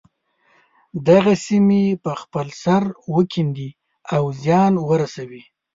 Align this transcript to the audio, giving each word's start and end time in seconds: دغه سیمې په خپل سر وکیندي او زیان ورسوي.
دغه 1.07 1.33
سیمې 1.45 1.83
په 2.03 2.11
خپل 2.21 2.47
سر 2.63 2.83
وکیندي 3.15 3.69
او 4.15 4.23
زیان 4.41 4.73
ورسوي. 4.89 5.43